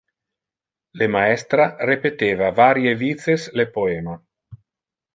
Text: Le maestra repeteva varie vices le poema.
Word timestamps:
Le 1.01 1.07
maestra 1.15 1.69
repeteva 1.91 2.51
varie 2.63 2.97
vices 3.05 3.49
le 3.61 3.71
poema. 3.79 4.21